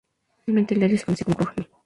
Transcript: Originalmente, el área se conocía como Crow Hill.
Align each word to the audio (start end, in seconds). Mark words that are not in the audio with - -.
Originalmente, 0.39 0.73
el 0.73 0.81
área 0.81 0.97
se 0.97 1.05
conocía 1.05 1.25
como 1.25 1.37
Crow 1.37 1.53
Hill. 1.55 1.67